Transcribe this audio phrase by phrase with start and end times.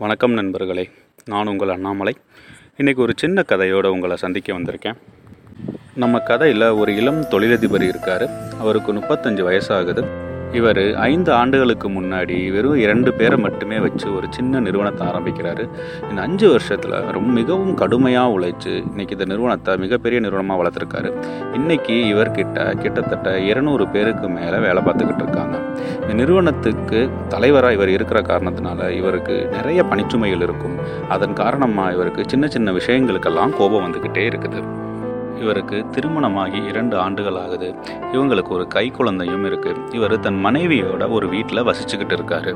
[0.00, 0.90] வணக்கம் நண்பர்களே.
[1.24, 2.16] நான் உங்கள் அண்ணாமலை.
[2.78, 4.96] இன்றைக்கி ஒரு சின்ன கதையோடு உங்களை சந்திக்க வந்திருக்கேன்.
[5.94, 8.28] நம்ம கதையில் ஒரு இளம் தொழிலதிபர் இருக்கார்.
[8.60, 10.29] அவருக்கு முப்பத்தஞ்சு வயசாகுது.
[10.58, 15.64] இவர் ஐந்து ஆண்டுகளுக்கு முன்னாடி வெறும் இரண்டு பேரை மட்டுமே வச்சு ஒரு சின்ன நிறுவனத்தை ஆரம்பிக்கிறாரு.
[16.10, 21.12] இந்த அஞ்சு வருஷத்தில் ரொம்ப மிகவும் கடுமையாக உழைச்சு இன்னைக்கு இந்த நிறுவனத்தை மிகப்பெரிய நிறுவனமாக வளர்த்துருக்காரு.
[21.54, 25.56] இன்னைக்கு இவர்கிட்ட கிட்டத்தட்ட இருநூறு பேருக்கு மேலே வேலை பார்த்துக்கிட்டு இருக்காங்க.
[26.00, 30.76] இந்த நிறுவனத்துக்கு தலைவராக இவர் இருக்கிற காரணத்தினால இவருக்கு நிறைய பணிச்சுமைகள் இருக்கும்.
[31.08, 34.79] அதன் காரணமாக இவருக்கு சின்ன சின்ன விஷயங்களுக்கெல்லாம் கோபம் வந்துக்கிட்டே இருக்குது.
[35.40, 37.74] இவருக்கு திருமணமாகி இரண்டு ஆண்டுகள் ஆகுது.
[38.12, 39.76] இவங்களுக்கு ஒரு கை குழந்தையும் இருக்கு.
[39.92, 42.54] இவர் தன் மனைவியோட ஒரு வீட்டில் வசிச்சுக்கிட்டு இருக்காரு.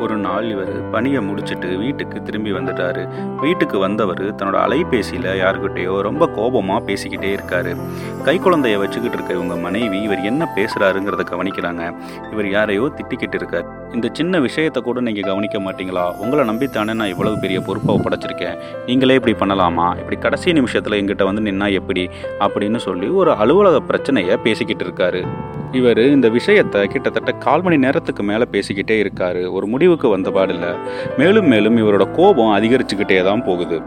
[0.00, 3.08] ஒரு நாள் இவர் பணியை முடிச்சுட்டு வீட்டுக்கு திரும்பி வந்துட்டாரு.
[3.40, 7.76] வீட்டுக்கு வந்தவர் தன்னோட அலைபேசியில் யாருக்கிட்டேயோ ரொம்ப கோபமாக பேசிக்கிட்டே இருக்காரு.
[8.24, 11.94] கை குழந்தைய வச்சுக்கிட்டு இருக்க இவங்க மனைவி இவர் என்ன பேசுகிறாருங்கிறத கவனிக்கிறாங்க.
[12.32, 13.66] இவர் யாரையோ திட்டிக்கிட்டு இருக்கார்.
[13.92, 16.16] இந்த சின்ன விஷயத்தை கூட நீங்கள் கவனிக்க மாட்டீங்களா?
[16.16, 18.58] உங்களை நம்பித்தானே நான் இவ்வளவு பெரிய பொறுப்பை ஒப்படைச்சிருக்கேன்.
[18.86, 19.96] நீங்களே இப்படி பண்ணலாமா?
[19.96, 22.10] இப்படி கடைசி நிமிஷத்தில் எங்கிட்ட வந்து நின்னா எப்படி?
[22.40, 25.26] அப்படின்னு சொல்லி ஒரு அலுவலக பிரச்சனையை பேசிக்கிட்டு இருக்காரு.
[25.74, 29.52] இவர் இந்த விஷயத்தை கிட்டத்தட்ட கால் மணி நேரத்துக்கு மேலே பேசிக்கிட்டே இருக்காரு.
[29.52, 30.72] ஒரு முடிவுக்கு வந்த பாடில்லை.
[31.18, 33.78] மேலும் மேலும் இவரோட கோபம் அதிகரிச்சுக்கிட்டே தான் போகுது.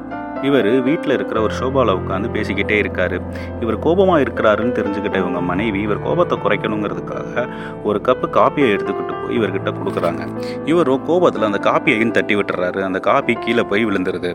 [0.42, 3.18] இவர் வீட்டில் இருக்கிற ஒரு ஷோபாவில் உட்காந்து பேசிக்கிட்டே இருக்காரு.
[3.62, 7.48] இவர் கோபமாக இருக்கிறாருன்னு தெரிஞ்சுக்கிட்ட இவங்க மனைவி இவர் கோபத்தை குறைக்கணுங்கிறதுக்காக
[7.84, 10.28] ஒரு கப்பு காப்பியை எடுத்துக்கிட்டு போய் இவர்கிட்ட கொடுக்குறாங்க.
[10.66, 12.82] இவரும் கோபத்தில் அந்த காப்பியையும் தட்டி விட்டுறாரு.
[12.82, 14.32] அந்த காப்பி கீழே போய் விழுந்துருது.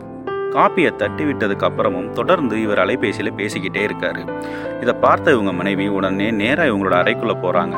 [0.55, 4.23] காப்பியை தட்டி விட்டதுக்கு அப்புறமும் தொடர்ந்து இவர் அலைபேசியில் பேசிக்கிட்டே இருக்காரு.
[4.83, 7.77] இதை பார்த்த இவங்க மனைவி உடனே நேராக இவங்களோட அறைக்குள்ளே போகிறாங்க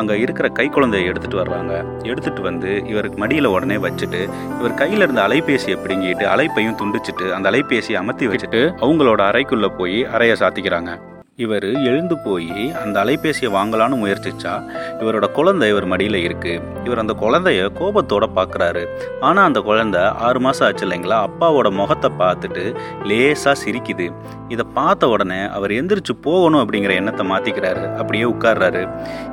[0.00, 1.74] அங்கே இருக்கிற கை குழந்தையை எடுத்துகிட்டு வர்றாங்க.
[2.10, 4.22] எடுத்துகிட்டு வந்து இவருக்கு மடியில் உடனே வச்சுட்டு
[4.60, 10.36] இவர் கையில் இருந்த அலைபேசியை பிடுங்கிட்டு அலைப்பையும் துண்டிச்சிட்டு அந்த அலைபேசியை அமர்த்தி வச்சுட்டு அவங்களோட அறைக்குள்ளே போய் அறையை
[10.42, 10.92] சாத்திக்கிறாங்க.
[11.38, 14.52] இவர் எழுந்து போய் அந்த அலைபேசியை வாங்கலான்னு முயற்சிச்சா
[15.00, 18.82] இவரோட குழந்தை இவர் மடியில் இருக்குது இவர் அந்த குழந்தைய கோபத்தோட பார்க்குறாரு
[19.20, 21.18] ஆனால் அந்த குழந்தை ஆறு மாதம் ஆச்சு இல்லைங்களா?
[21.28, 24.06] அப்பாவோட முகத்தை பார்த்துட்டு லேசாக சிரிக்குது.
[24.48, 28.82] இதை பார்த்த உடனே அவர் எந்திரிச்சு போகணும் அப்படிங்கிற எண்ணத்தை மாற்றிக்கிறாரு அப்படியே உட்கார்றாரு.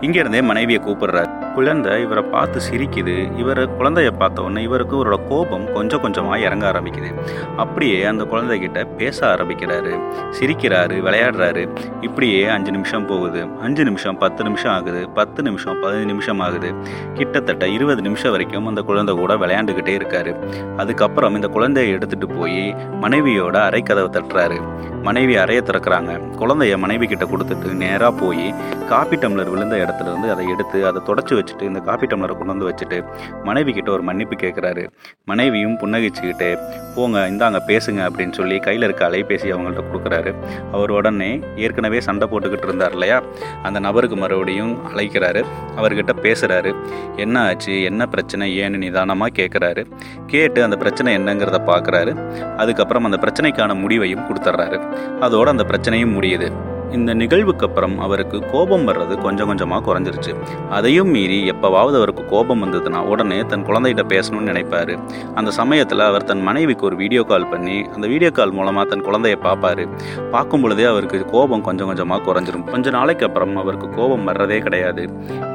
[0.02, 1.32] இங்கேருந்தே மனைவியை கூப்பிடுறாரு.
[1.56, 3.38] குழந்தை இவரை பார்த்து சிரிக்குது.
[3.38, 7.12] இவர் குழந்தைய பார்த்த உடனே இவருக்கு இவரோட கோபம் கொஞ்சம் கொஞ்சமாக இறங்க ஆரம்பிக்குது.
[7.58, 9.94] அப்படியே அந்த குழந்தைகிட்ட பேச ஆரம்பிக்கிறாரு.
[10.40, 11.66] சிரிக்கிறாரு விளையாடுறாரு.
[12.04, 13.42] இப்படியே அஞ்சு நிமிஷம் போகுது.
[13.62, 15.10] அஞ்சு நிமிஷம் பத்து நிமிஷம் ஆகுது.
[15.10, 16.70] பத்து நிமிஷம் பதினஞ்சு நிமிஷம் ஆகுது.
[17.14, 20.32] கிட்டத்தட்ட இருபது நிமிஷம் வரைக்கும் அந்த குழந்தை கூட விளையாண்டுக்கிட்டே இருக்காரு.
[20.78, 24.60] அதுக்கப்புறம் இந்த குழந்தைய எடுத்துட்டு போய் மனைவியோட அறை கதவை தட்டுறாரு.
[25.02, 26.12] மனைவி அறைய திறக்கிறாங்க.
[26.42, 28.54] குழந்தைய மனைவி கிட்ட கொடுத்துட்டு நேராக போய்
[28.90, 32.70] காப்பி டம்ளர் விழுந்த இடத்துல இருந்து அதை எடுத்து அதை தொடச்சி வச்சுட்டு இந்த காப்பி டம்ளரை கொண்டு வந்து
[32.70, 32.98] வச்சுட்டு
[33.44, 34.84] மனைவி கிட்ட ஒரு மன்னிப்பு கேட்குறாரு
[35.26, 36.50] மனைவியும் புன்னகிச்சுக்கிட்டு
[36.96, 40.32] போங்க இந்தாங்க பேசுங்க அப்படின்னு சொல்லி கையில் இருக்க அலைபேசி அவங்கள்ட்ட கொடுக்குறாரு.
[40.72, 43.24] அவர் உடனே ஏற்கனவே சண்டை போட்டுக்கிட்டு இருந்தார் இல்லையா?
[43.64, 45.46] அந்த நபருக்கு மறுபடியும் அழைக்கிறாரு.
[45.78, 46.76] அவர்கிட்ட பேசுகிறாரு
[47.16, 47.84] என்ன ஆச்சு?
[47.84, 48.60] என்ன பிரச்சனை?
[48.60, 49.86] ஏன்னு நிதானமாக கேட்குறாரு
[50.28, 52.16] கேட்டு அந்த பிரச்சனை என்னங்கிறத பார்க்குறாரு
[52.56, 54.82] அதுக்கப்புறம் அந்த பிரச்சனைக்கான முடிவையும் கொடுத்துட்றாரு.
[55.22, 56.52] அதோட அந்த பிரச்சனையும் முடியுது.
[56.98, 60.34] இந்த நிகழ்வுக்கு அப்புறம் அவருக்கு கோபம் வர்றது கொஞ்சம் கொஞ்சமாக குறைஞ்சிருச்சு.
[60.70, 64.94] அதையும் மீறி எப்போவாவது அவருக்கு கோபம் வந்ததுன்னா உடனே தன் குழந்தைகிட்ட பேசணும்னு நினைப்பார்.
[65.36, 69.38] அந்த சமயத்தில் அவர் தன் மனைவிக்கு ஒரு வீடியோ கால் பண்ணி அந்த வீடியோ கால் மூலமாக தன் குழந்தைய
[69.48, 69.86] பார்ப்பாரு
[70.32, 72.68] பார்க்கும் பொழுதே அவருக்கு கோபம் கொஞ்சம் கொஞ்சமாக குறைஞ்சிரும்.
[72.72, 75.06] கொஞ்ச நாளைக்கு அப்புறம் அவருக்கு கோபம் வர்றதே கிடையாது.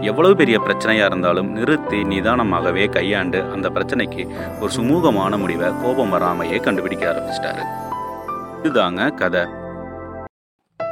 [0.01, 4.25] எவ்வளவு பெரிய பிரச்சனையாக இருந்தாலும் நிறுத்தி நிதானமாகவே கையாண்டு அந்த பிரச்சனைக்கு
[4.61, 7.65] ஒரு சுமூகமான முடிவை கோபம் வராமையே கண்டுபிடிக்க ஆரம்பிச்சிட்டாரு.
[8.63, 9.45] இதுதாங்க கதை.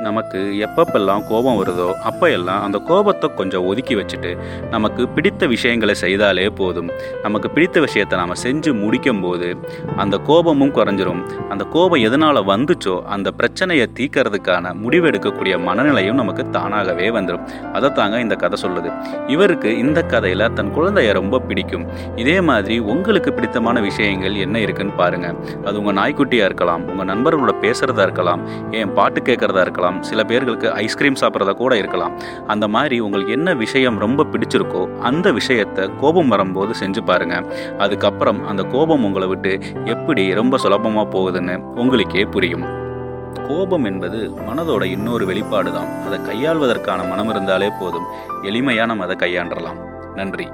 [0.03, 4.31] நமக்கு எப்பப்பெல்லாம் கோபம் வருதோ அப்போ எல்லாம் அந்த கோபத்தை கொஞ்சம் ஒதுக்கி வச்சுட்டு
[4.71, 6.91] நமக்கு பிடித்த விஷயங்களை செய்தாலே போதும்.
[7.23, 9.49] நமக்கு பிடித்த விஷயத்தை நாம் செஞ்சு முடிக்கும் போது
[9.97, 11.23] அந்த கோபமும் குறைஞ்சிரும்.
[11.49, 18.35] அந்த கோபம் எதனால் வந்துச்சோ அந்த பிரச்சனையை தீக்கிறதுக்கான முடிவெடுக்கக்கூடிய மனநிலையும் நமக்கு தானாகவே வந்துடும் அதை தாங்க இந்த
[18.35, 18.93] கதை சொல்லுது.
[19.27, 21.87] இவருக்கு இந்த கதையில் தன் குழந்தைய ரொம்ப பிடிக்கும்.
[22.17, 28.03] இதே மாதிரி உங்களுக்கு பிடித்தமான விஷயங்கள் என்ன இருக்குன்னு பாருங்கள் அது உங்கள் நாய்க்குட்டியாக இருக்கலாம் உங்கள் நண்பர்களோட பேசுகிறதா
[28.03, 32.21] இருக்கலாம் ஏன் பாட்டு கேட்குறதா இருக்கலாம் சில பேர்களுக்கு ஐஸ்கிரீம் சாப்பிட்றதா கூட இருக்கலாம்.
[32.47, 37.43] அந்த மாதிரி உங்களுக்கு என்ன விஷயம் ரொம்ப பிடிச்சிருக்கோ அந்த விஷயத்தை கோபம் வரும்போது செஞ்சு பாருங்க.
[37.79, 42.67] அதுக்கப்புறம் அந்த கோபம் உங்களை விட்டு எப்படி ரொம்ப சுலபமாக போகுதுன்னு உங்களுக்கே புரியும்.
[43.49, 44.19] கோபம் என்பது
[44.49, 48.07] மனதோட இன்னொரு வெளிப்பாடு தான் அதை கையாள்வதற்கான மனம் இருந்தாலே போதும்.
[48.43, 49.81] எளிமையாக நம்ம அதை கையாண்டலாம்
[50.15, 50.49] நன்றி.